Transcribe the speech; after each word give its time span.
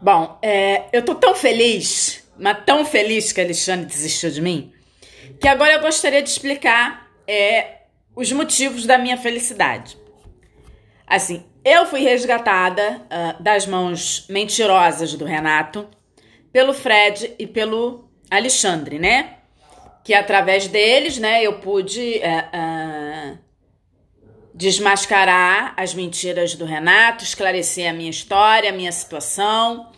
Bom, 0.00 0.38
é, 0.40 0.84
eu 0.92 1.04
tô 1.04 1.14
tão 1.14 1.34
feliz, 1.34 2.24
mas 2.38 2.64
tão 2.64 2.84
feliz 2.84 3.32
que 3.32 3.40
a 3.40 3.44
Alexandre 3.44 3.86
desistiu 3.86 4.30
de 4.30 4.40
mim, 4.40 4.72
que 5.40 5.48
agora 5.48 5.74
eu 5.74 5.80
gostaria 5.80 6.22
de 6.22 6.28
explicar 6.28 7.08
é, 7.26 7.78
os 8.14 8.30
motivos 8.32 8.86
da 8.86 8.96
minha 8.96 9.16
felicidade. 9.16 9.98
Assim, 11.06 11.44
eu 11.64 11.86
fui 11.86 12.00
resgatada 12.00 13.02
uh, 13.06 13.42
das 13.42 13.66
mãos 13.66 14.26
mentirosas 14.28 15.14
do 15.14 15.24
Renato 15.24 15.88
pelo 16.52 16.72
Fred 16.72 17.34
e 17.38 17.46
pelo 17.46 18.08
Alexandre, 18.30 18.98
né? 18.98 19.34
Que 20.04 20.14
através 20.14 20.68
deles, 20.68 21.18
né, 21.18 21.42
eu 21.42 21.60
pude 21.60 22.18
uh, 22.18 22.56
desmascarar 24.58 25.72
as 25.76 25.94
mentiras 25.94 26.56
do 26.56 26.64
Renato, 26.64 27.22
esclarecer 27.22 27.88
a 27.88 27.92
minha 27.92 28.10
história, 28.10 28.70
a 28.70 28.72
minha 28.72 28.90
situação. 28.90 29.92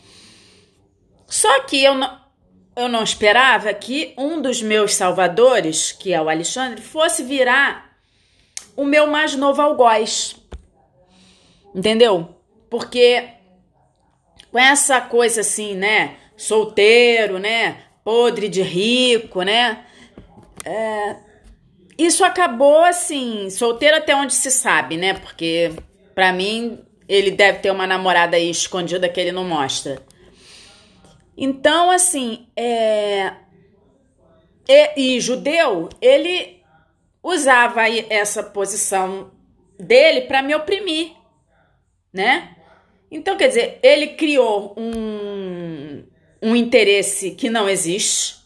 Só 1.27 1.61
que 1.63 1.83
eu 1.83 1.95
não, 1.95 2.21
eu 2.77 2.87
não 2.87 3.03
esperava 3.03 3.73
que 3.73 4.13
um 4.19 4.43
dos 4.43 4.61
meus 4.61 4.95
salvadores, 4.95 5.93
que 5.93 6.13
é 6.13 6.21
o 6.21 6.29
Alexandre, 6.29 6.83
fosse 6.83 7.23
virar 7.23 7.97
o 8.77 8.85
meu 8.85 9.07
mais 9.07 9.35
novo 9.35 9.63
algoz. 9.63 10.37
Entendeu? 11.75 12.37
Porque 12.69 13.31
com 14.53 14.59
essa 14.59 15.01
coisa 15.01 15.41
assim, 15.41 15.75
né? 15.75 16.19
Solteiro, 16.37 17.39
né? 17.39 17.79
Podre 18.05 18.47
de 18.47 18.61
rico, 18.61 19.41
né? 19.41 19.87
É, 20.67 21.17
isso 22.05 22.25
acabou 22.25 22.85
assim, 22.85 23.51
solteiro 23.51 23.97
até 23.97 24.15
onde 24.15 24.35
se 24.35 24.51
sabe, 24.51 24.97
né? 24.97 25.15
Porque 25.15 25.73
para 26.15 26.33
mim 26.33 26.79
ele 27.09 27.33
deve 27.33 27.59
ter 27.59 27.71
uma 27.71 27.87
namorada 27.87 28.37
aí 28.37 28.49
escondida 28.49 29.09
que 29.09 29.19
ele 29.19 29.33
não 29.33 29.45
mostra. 29.45 30.01
Então, 31.37 31.91
assim, 31.91 32.47
é... 32.57 33.33
e, 34.69 35.17
e 35.17 35.21
judeu, 35.21 35.89
ele 36.01 36.63
usava 37.23 37.83
essa 38.09 38.43
posição 38.43 39.33
dele 39.79 40.23
para 40.23 40.43
me 40.43 40.55
oprimir, 40.55 41.13
né? 42.13 42.57
Então, 43.11 43.37
quer 43.37 43.49
dizer, 43.49 43.81
ele 43.83 44.09
criou 44.09 44.75
um, 44.77 46.05
um 46.41 46.55
interesse 46.55 47.33
que 47.33 47.51
não 47.51 47.69
existe, 47.69 48.37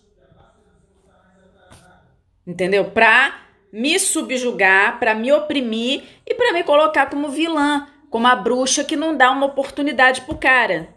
entendeu? 2.46 2.90
Para 2.90 3.43
me 3.74 3.98
subjugar, 3.98 5.00
para 5.00 5.16
me 5.16 5.32
oprimir 5.32 6.04
e 6.24 6.32
para 6.32 6.52
me 6.52 6.62
colocar 6.62 7.06
como 7.10 7.28
vilã, 7.28 7.88
como 8.08 8.24
a 8.28 8.36
bruxa 8.36 8.84
que 8.84 8.94
não 8.94 9.16
dá 9.16 9.32
uma 9.32 9.46
oportunidade 9.46 10.20
pro 10.20 10.38
cara. 10.38 10.94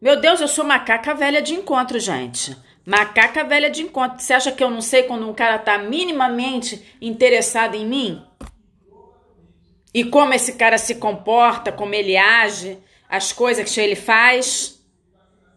Meu 0.00 0.18
Deus, 0.18 0.40
eu 0.40 0.48
sou 0.48 0.64
macaca 0.64 1.14
velha 1.14 1.42
de 1.42 1.52
encontro, 1.52 2.00
gente. 2.00 2.56
Macaca 2.86 3.44
velha 3.44 3.68
de 3.68 3.82
encontro. 3.82 4.18
Você 4.18 4.32
acha 4.32 4.50
que 4.50 4.64
eu 4.64 4.70
não 4.70 4.80
sei 4.80 5.02
quando 5.02 5.28
um 5.28 5.34
cara 5.34 5.58
tá 5.58 5.76
minimamente 5.76 6.96
interessado 7.02 7.74
em 7.74 7.86
mim? 7.86 8.24
E 9.92 10.02
como 10.02 10.32
esse 10.32 10.54
cara 10.54 10.78
se 10.78 10.94
comporta, 10.94 11.70
como 11.70 11.92
ele 11.92 12.16
age, 12.16 12.78
as 13.10 13.30
coisas 13.30 13.70
que 13.70 13.78
ele 13.78 13.94
faz? 13.94 14.82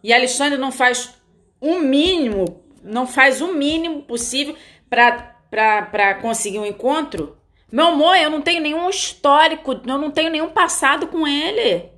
E 0.04 0.12
Alexandre 0.12 0.58
não 0.58 0.70
faz 0.70 1.14
o 1.58 1.68
um 1.68 1.80
mínimo, 1.80 2.62
não 2.84 3.06
faz 3.06 3.40
o 3.40 3.54
mínimo 3.54 4.02
possível 4.02 4.54
para 4.90 5.39
para 5.50 6.14
conseguir 6.14 6.58
um 6.58 6.66
encontro? 6.66 7.36
Meu 7.70 7.88
amor, 7.88 8.16
eu 8.16 8.30
não 8.30 8.40
tenho 8.40 8.60
nenhum 8.60 8.88
histórico, 8.88 9.72
eu 9.72 9.98
não 9.98 10.10
tenho 10.10 10.30
nenhum 10.30 10.50
passado 10.50 11.06
com 11.08 11.26
ele. 11.26 11.90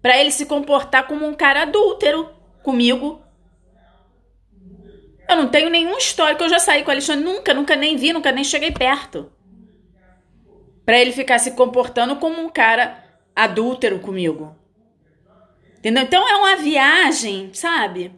Para 0.00 0.18
ele 0.18 0.30
se 0.30 0.46
comportar 0.46 1.06
como 1.06 1.26
um 1.26 1.34
cara 1.34 1.62
adúltero 1.62 2.30
comigo. 2.62 3.22
Eu 5.28 5.36
não 5.36 5.48
tenho 5.48 5.68
nenhum 5.68 5.96
histórico, 5.98 6.42
eu 6.42 6.48
já 6.48 6.58
saí 6.58 6.82
com 6.82 6.88
o 6.88 6.92
Alexandre, 6.92 7.24
nunca, 7.24 7.52
nunca 7.52 7.76
nem 7.76 7.96
vi, 7.96 8.12
nunca 8.12 8.32
nem 8.32 8.42
cheguei 8.42 8.70
perto. 8.70 9.30
Para 10.84 10.98
ele 10.98 11.12
ficar 11.12 11.38
se 11.38 11.50
comportando 11.50 12.16
como 12.16 12.40
um 12.40 12.48
cara 12.48 13.04
adúltero 13.36 13.98
comigo. 14.00 14.56
Entendeu? 15.78 16.02
Então 16.02 16.28
é 16.28 16.36
uma 16.36 16.56
viagem, 16.56 17.52
sabe? 17.52 18.12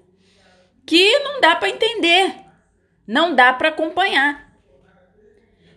Que 0.86 1.18
não 1.18 1.40
dá 1.40 1.56
para 1.56 1.68
entender. 1.68 2.34
Não 3.06 3.34
dá 3.34 3.52
para 3.52 3.68
acompanhar. 3.68 4.49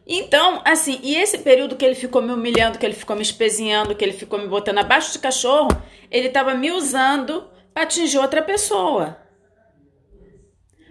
Então, 0.06 0.62
assim, 0.66 1.00
e 1.02 1.16
esse 1.16 1.38
período 1.38 1.76
que 1.78 1.86
ele 1.86 1.96
ficou 1.96 2.22
me 2.22 2.34
humilhando, 2.34 2.78
que 2.78 2.86
ele 2.86 2.94
ficou 2.94 3.16
me 3.16 3.22
espezinhando, 3.22 3.96
que 3.96 4.04
ele 4.04 4.12
ficou 4.14 4.38
me 4.38 4.48
botando 4.48 4.80
abaixo 4.80 5.14
de 5.14 5.20
cachorro, 5.20 5.70
ele 6.12 6.28
estava 6.28 6.54
me 6.54 6.72
usando 6.72 7.50
para 7.74 7.84
atingir 7.84 8.18
outra 8.18 8.42
pessoa. 8.42 9.18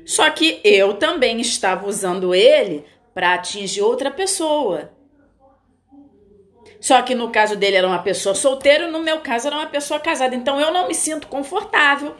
Só 0.04 0.28
que 0.30 0.60
eu 0.64 0.94
também 0.94 1.40
estava 1.40 1.86
usando 1.86 2.34
ele 2.34 2.84
para 3.14 3.34
atingir 3.34 3.82
outra 3.82 4.10
pessoa. 4.10 4.90
Só 6.80 7.00
que 7.02 7.14
no 7.14 7.30
caso 7.30 7.54
dele 7.54 7.76
era 7.76 7.86
uma 7.86 8.02
pessoa 8.02 8.34
solteira, 8.34 8.90
no 8.90 9.00
meu 9.00 9.20
caso 9.20 9.46
era 9.46 9.56
uma 9.56 9.68
pessoa 9.68 10.00
casada. 10.00 10.34
Então 10.34 10.60
eu 10.60 10.72
não 10.72 10.88
me 10.88 10.94
sinto 10.94 11.28
confortável 11.28 12.16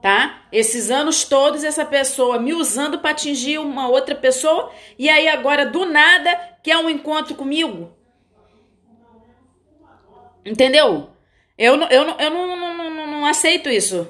tá? 0.00 0.42
Esses 0.52 0.90
anos 0.90 1.24
todos 1.24 1.64
essa 1.64 1.84
pessoa 1.84 2.38
me 2.38 2.54
usando 2.54 2.98
para 2.98 3.10
atingir 3.10 3.58
uma 3.58 3.88
outra 3.88 4.14
pessoa 4.14 4.72
e 4.98 5.08
aí 5.08 5.28
agora 5.28 5.66
do 5.66 5.84
nada 5.84 6.34
quer 6.62 6.76
um 6.78 6.88
encontro 6.88 7.34
comigo. 7.34 7.92
Entendeu? 10.44 11.10
Eu, 11.56 11.74
eu, 11.74 12.02
eu, 12.18 12.30
não, 12.30 12.46
não, 12.46 12.56
não, 12.56 12.90
não, 12.90 13.06
não 13.06 13.26
aceito 13.26 13.68
isso. 13.68 14.08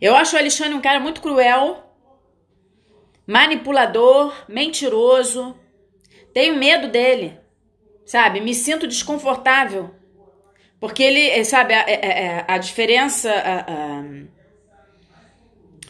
Eu 0.00 0.14
acho 0.14 0.36
o 0.36 0.38
Alexandre 0.38 0.74
um 0.74 0.80
cara 0.80 1.00
muito 1.00 1.20
cruel, 1.20 1.84
manipulador, 3.26 4.34
mentiroso. 4.48 5.58
Tenho 6.32 6.56
medo 6.56 6.88
dele, 6.88 7.38
sabe? 8.04 8.40
Me 8.40 8.54
sinto 8.54 8.86
desconfortável. 8.86 9.94
Porque 10.80 11.02
ele, 11.02 11.44
sabe, 11.44 11.74
a, 11.74 11.84
a, 11.84 11.90
é, 11.90 11.94
é, 11.94 12.44
a 12.46 12.58
diferença 12.58 13.32
a, 13.32 14.04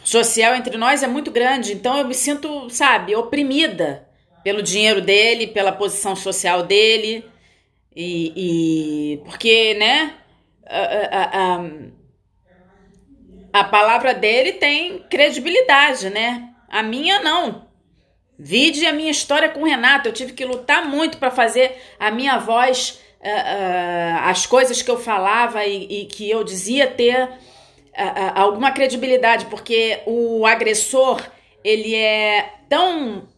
social 0.02 0.54
entre 0.54 0.76
nós 0.78 1.02
é 1.02 1.06
muito 1.06 1.30
grande. 1.30 1.74
Então 1.74 1.98
eu 1.98 2.06
me 2.06 2.14
sinto, 2.14 2.70
sabe, 2.70 3.14
oprimida 3.14 4.08
pelo 4.42 4.62
dinheiro 4.62 5.02
dele, 5.02 5.46
pela 5.48 5.72
posição 5.72 6.16
social 6.16 6.62
dele. 6.62 7.24
E, 7.94 8.32
e 9.14 9.16
porque, 9.24 9.74
né, 9.74 10.14
a, 10.66 11.56
a, 11.56 11.60
a 13.52 13.64
palavra 13.64 14.14
dele 14.14 14.52
tem 14.52 15.00
credibilidade, 15.10 16.08
né? 16.08 16.48
A 16.68 16.82
minha 16.82 17.20
não. 17.20 17.66
Vide 18.38 18.86
a 18.86 18.92
minha 18.92 19.10
história 19.10 19.48
com 19.48 19.62
o 19.62 19.66
Renato. 19.66 20.08
Eu 20.08 20.12
tive 20.12 20.32
que 20.32 20.44
lutar 20.44 20.86
muito 20.86 21.18
para 21.18 21.30
fazer 21.30 21.76
a 21.98 22.10
minha 22.10 22.38
voz 22.38 23.00
uh, 23.20 24.18
as 24.24 24.46
coisas 24.46 24.82
que 24.82 24.90
eu 24.90 24.98
falava 24.98 25.64
e, 25.64 26.02
e 26.02 26.06
que 26.06 26.28
eu 26.30 26.44
dizia 26.44 26.86
ter 26.86 27.24
uh, 27.24 28.32
alguma 28.34 28.70
credibilidade, 28.72 29.46
porque 29.46 30.02
o 30.06 30.46
agressor 30.46 31.22
ele 31.64 31.94
é 31.94 32.54
tão 32.68 33.28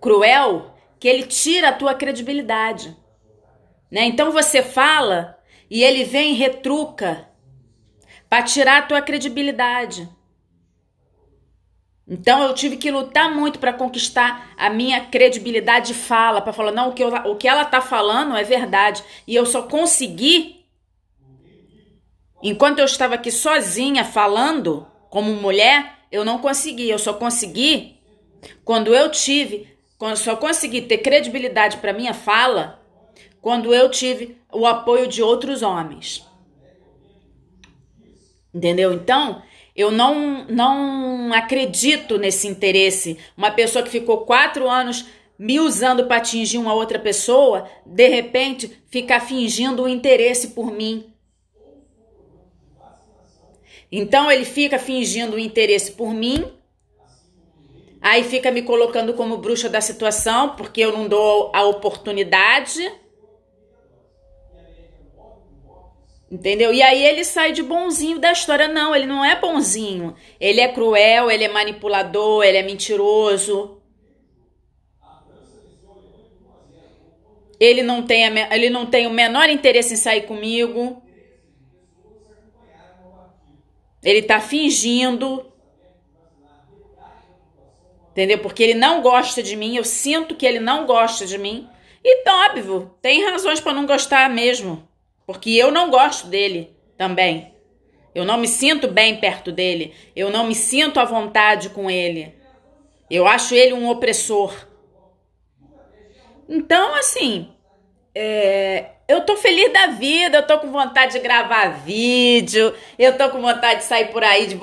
cruel 0.00 0.74
que 0.98 1.08
ele 1.08 1.24
tira 1.24 1.70
a 1.70 1.72
tua 1.72 1.94
credibilidade. 1.94 2.96
Né? 3.90 4.04
Então 4.04 4.30
você 4.30 4.62
fala 4.62 5.38
e 5.70 5.82
ele 5.82 6.04
vem 6.04 6.32
e 6.32 6.36
retruca 6.36 7.28
para 8.28 8.42
tirar 8.42 8.78
a 8.78 8.86
tua 8.86 9.02
credibilidade. 9.02 10.08
Então 12.08 12.42
eu 12.42 12.54
tive 12.54 12.78
que 12.78 12.90
lutar 12.90 13.30
muito 13.30 13.58
para 13.58 13.72
conquistar 13.72 14.50
a 14.56 14.70
minha 14.70 15.04
credibilidade 15.04 15.88
de 15.88 15.94
fala, 15.94 16.40
para 16.40 16.54
falar 16.54 16.72
não, 16.72 16.88
o 16.88 16.92
que, 16.94 17.04
eu, 17.04 17.08
o 17.08 17.36
que 17.36 17.46
ela 17.46 17.66
tá 17.66 17.82
falando 17.82 18.34
é 18.34 18.42
verdade. 18.42 19.04
E 19.26 19.34
eu 19.34 19.44
só 19.44 19.62
consegui 19.62 20.64
enquanto 22.42 22.78
eu 22.78 22.86
estava 22.86 23.14
aqui 23.14 23.30
sozinha 23.30 24.04
falando 24.04 24.86
como 25.10 25.32
mulher, 25.34 25.98
eu 26.10 26.24
não 26.24 26.38
consegui, 26.38 26.88
eu 26.88 26.98
só 26.98 27.12
consegui 27.12 27.98
quando 28.64 28.94
eu 28.94 29.10
tive, 29.10 29.68
quando 29.98 30.16
só 30.16 30.34
consegui 30.34 30.82
ter 30.82 30.98
credibilidade 30.98 31.76
para 31.78 31.92
minha 31.92 32.14
fala 32.14 32.80
quando 33.42 33.74
eu 33.74 33.90
tive 33.90 34.38
o 34.50 34.66
apoio 34.66 35.06
de 35.06 35.22
outros 35.22 35.62
homens. 35.62 36.26
Entendeu? 38.52 38.92
Então, 38.92 39.42
eu 39.78 39.92
não, 39.92 40.44
não 40.48 41.32
acredito 41.32 42.18
nesse 42.18 42.48
interesse. 42.48 43.16
Uma 43.36 43.52
pessoa 43.52 43.84
que 43.84 43.90
ficou 43.90 44.26
quatro 44.26 44.68
anos 44.68 45.06
me 45.38 45.60
usando 45.60 46.06
para 46.06 46.16
atingir 46.16 46.58
uma 46.58 46.74
outra 46.74 46.98
pessoa, 46.98 47.70
de 47.86 48.08
repente 48.08 48.82
ficar 48.90 49.20
fingindo 49.20 49.84
um 49.84 49.88
interesse 49.88 50.48
por 50.48 50.72
mim. 50.72 51.14
Então 53.90 54.28
ele 54.28 54.44
fica 54.44 54.80
fingindo 54.80 55.36
um 55.36 55.38
interesse 55.38 55.92
por 55.92 56.12
mim, 56.12 56.44
aí 58.00 58.24
fica 58.24 58.50
me 58.50 58.62
colocando 58.62 59.14
como 59.14 59.38
bruxa 59.38 59.68
da 59.68 59.80
situação, 59.80 60.56
porque 60.56 60.80
eu 60.80 60.90
não 60.90 61.06
dou 61.06 61.52
a 61.54 61.62
oportunidade. 61.62 62.82
Entendeu? 66.30 66.74
E 66.74 66.82
aí 66.82 67.02
ele 67.04 67.24
sai 67.24 67.52
de 67.52 67.62
bonzinho 67.62 68.18
da 68.18 68.32
história. 68.32 68.68
Não, 68.68 68.94
ele 68.94 69.06
não 69.06 69.24
é 69.24 69.40
bonzinho. 69.40 70.14
Ele 70.38 70.60
é 70.60 70.68
cruel, 70.68 71.30
ele 71.30 71.44
é 71.44 71.48
manipulador, 71.48 72.44
ele 72.44 72.58
é 72.58 72.62
mentiroso. 72.62 73.80
Ele 77.58 77.82
não 77.82 78.02
tem, 78.02 78.24
a, 78.24 78.54
ele 78.54 78.70
não 78.70 78.86
tem 78.86 79.06
o 79.06 79.10
menor 79.10 79.48
interesse 79.48 79.94
em 79.94 79.96
sair 79.96 80.22
comigo. 80.22 81.02
Ele 84.02 84.22
tá 84.22 84.38
fingindo. 84.38 85.50
Entendeu? 88.10 88.38
Porque 88.38 88.62
ele 88.62 88.74
não 88.74 89.00
gosta 89.00 89.42
de 89.42 89.56
mim. 89.56 89.76
Eu 89.76 89.84
sinto 89.84 90.36
que 90.36 90.46
ele 90.46 90.60
não 90.60 90.86
gosta 90.86 91.24
de 91.24 91.38
mim. 91.38 91.68
E 92.04 92.28
óbvio, 92.28 92.94
tem 93.02 93.24
razões 93.24 93.60
para 93.60 93.72
não 93.72 93.86
gostar 93.86 94.30
mesmo. 94.30 94.87
Porque 95.28 95.50
eu 95.50 95.70
não 95.70 95.90
gosto 95.90 96.26
dele 96.28 96.74
também. 96.96 97.52
Eu 98.14 98.24
não 98.24 98.38
me 98.38 98.48
sinto 98.48 98.88
bem 98.88 99.20
perto 99.20 99.52
dele. 99.52 99.94
Eu 100.16 100.30
não 100.30 100.46
me 100.46 100.54
sinto 100.54 100.98
à 100.98 101.04
vontade 101.04 101.68
com 101.68 101.90
ele. 101.90 102.34
Eu 103.10 103.28
acho 103.28 103.54
ele 103.54 103.74
um 103.74 103.90
opressor. 103.90 104.54
Então, 106.48 106.94
assim, 106.94 107.52
é, 108.14 108.86
eu 109.06 109.20
tô 109.20 109.36
feliz 109.36 109.70
da 109.70 109.88
vida, 109.88 110.38
eu 110.38 110.46
tô 110.46 110.60
com 110.60 110.72
vontade 110.72 111.12
de 111.12 111.18
gravar 111.18 111.84
vídeo, 111.84 112.74
eu 112.98 113.14
tô 113.18 113.28
com 113.28 113.42
vontade 113.42 113.80
de 113.80 113.84
sair 113.84 114.10
por 114.10 114.24
aí, 114.24 114.46
de, 114.46 114.58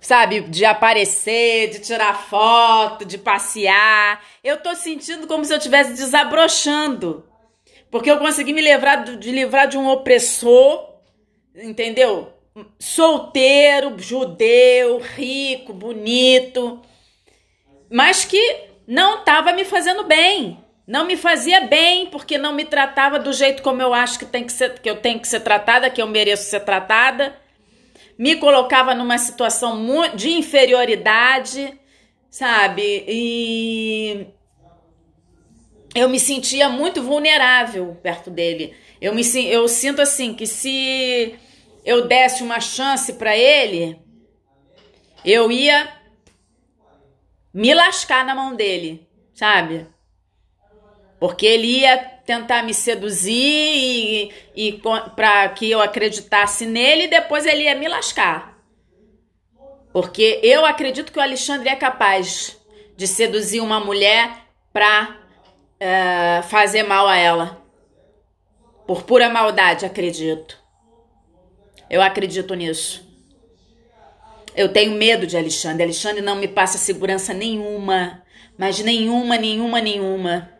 sabe, 0.00 0.40
de 0.40 0.64
aparecer, 0.64 1.70
de 1.70 1.78
tirar 1.78 2.20
foto, 2.20 3.04
de 3.04 3.16
passear. 3.16 4.20
Eu 4.42 4.56
tô 4.56 4.74
sentindo 4.74 5.28
como 5.28 5.44
se 5.44 5.52
eu 5.52 5.58
estivesse 5.58 5.92
desabrochando. 5.92 7.29
Porque 7.90 8.10
eu 8.10 8.18
consegui 8.18 8.52
me 8.52 8.62
livrar 8.62 9.04
de 9.04 9.32
livrar 9.32 9.66
de 9.66 9.76
um 9.76 9.88
opressor, 9.88 10.94
entendeu? 11.54 12.32
Solteiro, 12.78 13.98
judeu, 13.98 14.98
rico, 14.98 15.72
bonito, 15.72 16.80
mas 17.90 18.24
que 18.24 18.68
não 18.86 19.20
estava 19.20 19.52
me 19.52 19.64
fazendo 19.64 20.04
bem. 20.04 20.58
Não 20.86 21.04
me 21.04 21.16
fazia 21.16 21.60
bem 21.62 22.06
porque 22.06 22.36
não 22.36 22.52
me 22.52 22.64
tratava 22.64 23.18
do 23.18 23.32
jeito 23.32 23.62
como 23.62 23.80
eu 23.80 23.94
acho 23.94 24.18
que 24.18 24.26
tem 24.26 24.44
que 24.44 24.52
ser, 24.52 24.80
que 24.80 24.90
eu 24.90 24.96
tenho 24.96 25.20
que 25.20 25.28
ser 25.28 25.40
tratada, 25.40 25.90
que 25.90 26.02
eu 26.02 26.06
mereço 26.06 26.50
ser 26.50 26.60
tratada. 26.60 27.36
Me 28.18 28.36
colocava 28.36 28.94
numa 28.94 29.16
situação 29.16 29.80
de 30.14 30.30
inferioridade, 30.32 31.78
sabe? 32.28 33.04
E 33.06 34.26
eu 35.94 36.08
me 36.08 36.20
sentia 36.20 36.68
muito 36.68 37.02
vulnerável 37.02 37.96
perto 38.02 38.30
dele. 38.30 38.74
Eu 39.00 39.14
me 39.14 39.22
eu 39.46 39.66
sinto 39.66 40.00
assim 40.00 40.34
que 40.34 40.46
se 40.46 41.34
eu 41.84 42.06
desse 42.06 42.42
uma 42.42 42.60
chance 42.60 43.14
para 43.14 43.36
ele, 43.36 43.98
eu 45.24 45.50
ia 45.50 45.92
me 47.52 47.74
lascar 47.74 48.24
na 48.24 48.34
mão 48.34 48.54
dele, 48.54 49.06
sabe? 49.34 49.86
Porque 51.18 51.44
ele 51.44 51.80
ia 51.80 51.98
tentar 51.98 52.62
me 52.62 52.72
seduzir 52.72 53.34
e, 53.34 54.32
e 54.54 54.80
para 55.16 55.48
que 55.48 55.70
eu 55.70 55.80
acreditasse 55.80 56.64
nele 56.64 57.04
e 57.04 57.08
depois 57.08 57.44
ele 57.44 57.64
ia 57.64 57.74
me 57.74 57.88
lascar. 57.88 58.58
Porque 59.92 60.38
eu 60.42 60.64
acredito 60.64 61.12
que 61.12 61.18
o 61.18 61.22
Alexandre 61.22 61.68
é 61.68 61.74
capaz 61.74 62.56
de 62.96 63.08
seduzir 63.08 63.60
uma 63.60 63.80
mulher 63.80 64.30
para 64.72 65.19
é, 65.80 66.42
fazer 66.42 66.82
mal 66.82 67.08
a 67.08 67.16
ela. 67.16 67.64
Por 68.86 69.02
pura 69.04 69.30
maldade, 69.30 69.86
acredito. 69.86 70.58
Eu 71.88 72.02
acredito 72.02 72.54
nisso. 72.54 73.08
Eu 74.54 74.72
tenho 74.72 74.92
medo 74.92 75.26
de 75.26 75.36
Alexandre. 75.36 75.82
Alexandre 75.82 76.20
não 76.20 76.36
me 76.36 76.46
passa 76.46 76.76
segurança 76.76 77.32
nenhuma. 77.32 78.22
Mas 78.58 78.78
nenhuma, 78.80 79.36
nenhuma, 79.36 79.80
nenhuma. 79.80 80.52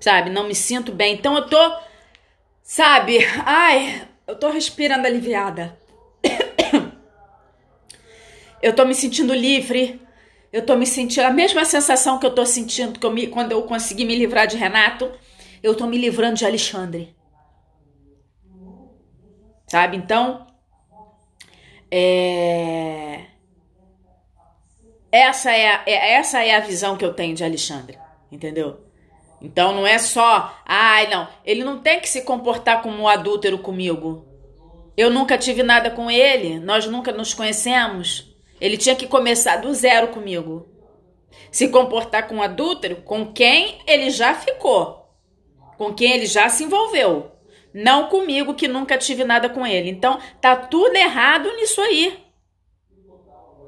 Sabe? 0.00 0.30
Não 0.30 0.46
me 0.46 0.54
sinto 0.54 0.92
bem. 0.92 1.14
Então 1.14 1.36
eu 1.36 1.46
tô. 1.46 1.76
Sabe? 2.62 3.18
Ai, 3.44 4.08
eu 4.26 4.36
tô 4.36 4.48
respirando 4.48 5.06
aliviada. 5.06 5.76
Eu 8.60 8.74
tô 8.74 8.84
me 8.84 8.92
sentindo 8.92 9.32
livre. 9.32 10.00
Eu 10.52 10.64
tô 10.64 10.76
me 10.76 10.86
sentindo 10.86 11.24
a 11.24 11.30
mesma 11.30 11.64
sensação 11.64 12.18
que 12.18 12.26
eu 12.26 12.34
tô 12.34 12.46
sentindo 12.46 12.98
que 12.98 13.04
eu 13.04 13.12
me, 13.12 13.26
quando 13.26 13.52
eu 13.52 13.62
consegui 13.64 14.04
me 14.04 14.16
livrar 14.16 14.46
de 14.46 14.56
Renato, 14.56 15.10
eu 15.62 15.74
tô 15.74 15.86
me 15.86 15.98
livrando 15.98 16.36
de 16.36 16.46
Alexandre. 16.46 17.14
Sabe? 19.66 19.98
Então, 19.98 20.46
é... 21.90 23.26
essa 25.12 25.52
é, 25.52 25.68
a, 25.68 25.82
é, 25.86 26.12
essa 26.14 26.42
é 26.42 26.56
a 26.56 26.60
visão 26.60 26.96
que 26.96 27.04
eu 27.04 27.12
tenho 27.12 27.34
de 27.34 27.44
Alexandre, 27.44 27.98
entendeu? 28.32 28.80
Então 29.40 29.74
não 29.74 29.86
é 29.86 29.98
só, 29.98 30.58
ai 30.66 31.08
não, 31.08 31.28
ele 31.44 31.62
não 31.62 31.78
tem 31.78 32.00
que 32.00 32.08
se 32.08 32.22
comportar 32.22 32.82
como 32.82 33.02
um 33.02 33.08
adúltero 33.08 33.58
comigo. 33.58 34.26
Eu 34.96 35.10
nunca 35.10 35.38
tive 35.38 35.62
nada 35.62 35.90
com 35.90 36.10
ele, 36.10 36.58
nós 36.58 36.86
nunca 36.86 37.12
nos 37.12 37.32
conhecemos. 37.32 38.27
Ele 38.60 38.76
tinha 38.76 38.96
que 38.96 39.06
começar 39.06 39.56
do 39.56 39.72
zero 39.72 40.08
comigo. 40.08 40.68
Se 41.50 41.68
comportar 41.68 42.26
com 42.26 42.42
adúltero 42.42 42.96
com 42.96 43.32
quem 43.32 43.78
ele 43.86 44.10
já 44.10 44.34
ficou, 44.34 45.08
com 45.76 45.94
quem 45.94 46.12
ele 46.12 46.26
já 46.26 46.48
se 46.48 46.64
envolveu. 46.64 47.32
Não 47.72 48.08
comigo, 48.08 48.54
que 48.54 48.66
nunca 48.66 48.98
tive 48.98 49.24
nada 49.24 49.48
com 49.48 49.66
ele. 49.66 49.90
Então, 49.90 50.18
tá 50.40 50.56
tudo 50.56 50.96
errado 50.96 51.54
nisso 51.56 51.80
aí. 51.80 52.18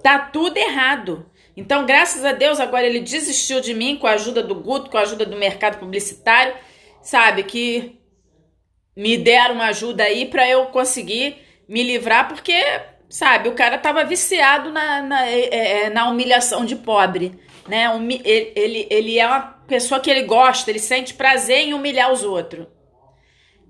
Tá 0.02 0.18
tudo 0.18 0.56
errado. 0.56 1.30
Então, 1.56 1.84
graças 1.84 2.24
a 2.24 2.32
Deus, 2.32 2.58
agora 2.58 2.86
ele 2.86 3.00
desistiu 3.00 3.60
de 3.60 3.74
mim 3.74 3.96
com 3.96 4.06
a 4.06 4.12
ajuda 4.12 4.42
do 4.42 4.54
Guto, 4.54 4.90
com 4.90 4.96
a 4.96 5.02
ajuda 5.02 5.26
do 5.26 5.36
mercado 5.36 5.78
publicitário, 5.78 6.54
sabe? 7.02 7.42
Que 7.42 8.00
me 8.96 9.16
deram 9.16 9.56
uma 9.56 9.66
ajuda 9.66 10.04
aí 10.04 10.26
para 10.26 10.48
eu 10.48 10.66
conseguir 10.66 11.36
me 11.68 11.82
livrar, 11.82 12.28
porque 12.28 12.54
sabe, 13.10 13.48
o 13.48 13.54
cara 13.54 13.76
tava 13.76 14.04
viciado 14.04 14.70
na, 14.70 15.02
na, 15.02 15.26
é, 15.26 15.40
é, 15.40 15.82
é, 15.82 15.90
na 15.90 16.08
humilhação 16.08 16.64
de 16.64 16.76
pobre, 16.76 17.36
né? 17.68 17.86
Ele, 18.24 18.52
ele, 18.54 18.86
ele 18.88 19.18
é 19.18 19.26
uma 19.26 19.40
pessoa 19.66 20.00
que 20.00 20.08
ele 20.08 20.22
gosta, 20.22 20.70
ele 20.70 20.78
sente 20.78 21.14
prazer 21.14 21.58
em 21.58 21.74
humilhar 21.74 22.12
os 22.12 22.22
outros. 22.22 22.68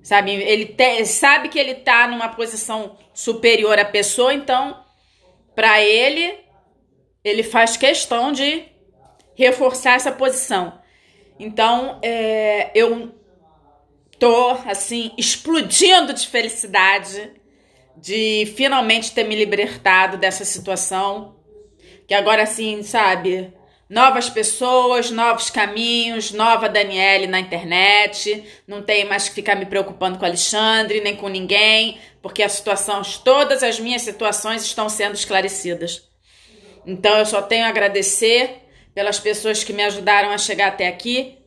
Sabe, 0.03 0.33
ele 0.33 0.67
te, 0.67 1.05
sabe 1.07 1.49
que 1.49 1.59
ele 1.59 1.75
tá 1.75 2.07
numa 2.07 2.29
posição 2.29 2.97
superior 3.13 3.79
à 3.79 3.85
pessoa, 3.85 4.33
então, 4.33 4.85
para 5.55 5.83
ele, 5.83 6.39
ele 7.25 7.43
faz 7.43 7.77
questão 7.77 8.33
de 8.33 8.65
reforçar 9.35 9.95
essa 9.95 10.13
posição. 10.13 10.81
Então, 11.39 11.99
é, 12.03 12.71
eu 12.75 13.15
tô, 14.19 14.51
assim, 14.67 15.13
explodindo 15.17 16.13
de 16.13 16.29
felicidade 16.29 17.40
de 18.01 18.53
finalmente 18.57 19.13
ter 19.13 19.25
me 19.25 19.37
libertado 19.37 20.17
dessa 20.17 20.45
situação. 20.45 21.37
Que 22.07 22.15
agora 22.15 22.47
sim, 22.47 22.83
sabe? 22.83 23.53
Novas 23.89 24.31
pessoas, 24.31 25.11
novos 25.11 25.51
caminhos, 25.51 26.33
nova 26.33 26.69
Daniele 26.69 27.27
na 27.27 27.41
internet. 27.41 28.45
Não 28.67 28.83
tenho 28.83 29.09
mais 29.09 29.29
que 29.29 29.35
ficar 29.35 29.57
me 29.57 29.67
preocupando 29.67 30.19
com 30.19 30.25
Alexandre, 30.25 31.01
nem 31.01 31.17
com 31.17 31.29
ninguém, 31.29 31.99
porque 32.23 32.43
a 32.43 32.49
situação, 32.49 33.03
todas 33.25 33.63
as 33.63 33.79
minhas 33.81 34.03
situações 34.03 34.63
estão 34.63 34.89
sendo 34.89 35.15
esclarecidas. 35.15 36.09
Então 36.87 37.19
eu 37.19 37.27
só 37.27 37.43
tenho 37.43 37.67
a 37.67 37.69
agradecer 37.69 38.63
pelas 38.95 39.19
pessoas 39.19 39.63
que 39.63 39.73
me 39.73 39.83
ajudaram 39.83 40.31
a 40.31 40.39
chegar 40.39 40.69
até 40.69 40.89
aqui 40.89 41.40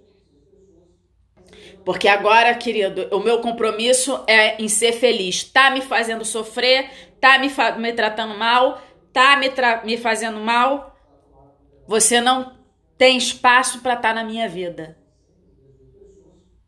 porque 1.86 2.08
agora, 2.08 2.54
querido, 2.56 3.08
o 3.16 3.20
meu 3.20 3.40
compromisso 3.42 4.24
é 4.26 4.62
em 4.62 4.70
ser 4.70 4.94
feliz. 4.94 5.44
Tá 5.44 5.70
me 5.70 5.82
fazendo 5.82 6.24
sofrer, 6.24 6.90
tá 7.20 7.38
me, 7.38 7.52
me 7.78 7.94
tratando 7.94 8.38
mal, 8.38 8.82
tá 9.12 9.36
me, 9.36 9.52
me 9.84 9.98
fazendo 9.98 10.40
mal. 10.40 10.96
Você 11.86 12.22
não 12.22 12.58
tem 12.98 13.18
espaço 13.18 13.82
para 13.82 13.96
estar 13.96 14.10
tá 14.10 14.16
na 14.16 14.24
minha 14.24 14.48
vida. 14.48 14.98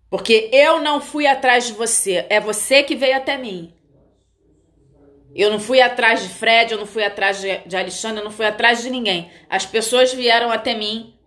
Porque 0.09 0.49
eu 0.51 0.81
não 0.81 0.99
fui 0.99 1.25
atrás 1.25 1.67
de 1.67 1.73
você, 1.73 2.25
é 2.29 2.39
você 2.39 2.83
que 2.83 2.95
veio 2.95 3.15
até 3.15 3.37
mim. 3.37 3.73
Eu 5.33 5.51
não 5.51 5.59
fui 5.59 5.81
atrás 5.81 6.23
de 6.23 6.29
Fred, 6.29 6.71
eu 6.71 6.77
não 6.77 6.85
fui 6.85 7.03
atrás 7.03 7.41
de, 7.41 7.57
de 7.59 7.75
Alexandre, 7.75 8.19
eu 8.19 8.23
não 8.23 8.31
fui 8.31 8.45
atrás 8.45 8.81
de 8.81 8.89
ninguém. 8.89 9.29
As 9.49 9.65
pessoas 9.65 10.13
vieram 10.13 10.49
até 10.49 10.73
mim, 10.73 11.17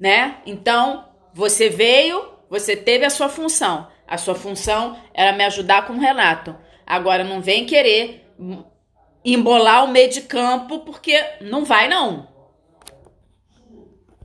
né? 0.00 0.40
Então, 0.46 1.06
você 1.36 1.68
veio, 1.68 2.30
você 2.48 2.74
teve 2.74 3.04
a 3.04 3.10
sua 3.10 3.28
função. 3.28 3.88
A 4.08 4.16
sua 4.16 4.34
função 4.34 4.96
era 5.12 5.36
me 5.36 5.44
ajudar 5.44 5.86
com 5.86 5.92
o 5.92 6.00
Renato. 6.00 6.56
Agora 6.86 7.22
não 7.22 7.42
vem 7.42 7.66
querer 7.66 8.26
embolar 9.22 9.84
o 9.84 9.88
meio 9.88 10.08
de 10.08 10.22
campo, 10.22 10.78
porque 10.78 11.22
não 11.42 11.62
vai 11.62 11.88
não. 11.88 12.26